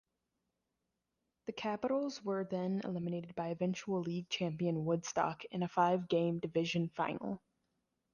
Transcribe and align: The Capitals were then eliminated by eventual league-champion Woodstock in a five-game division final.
The 1.45 1.51
Capitals 1.51 2.23
were 2.23 2.43
then 2.43 2.81
eliminated 2.83 3.35
by 3.35 3.49
eventual 3.49 4.01
league-champion 4.01 4.83
Woodstock 4.83 5.45
in 5.51 5.61
a 5.61 5.67
five-game 5.67 6.39
division 6.39 6.89
final. 6.89 7.39